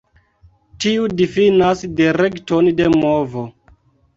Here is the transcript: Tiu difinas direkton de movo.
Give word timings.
Tiu 0.85 1.03
difinas 1.19 1.83
direkton 2.01 2.71
de 2.81 2.89
movo. 2.97 3.45